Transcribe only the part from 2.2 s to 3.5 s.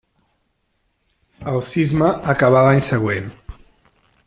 acabà l'any següent.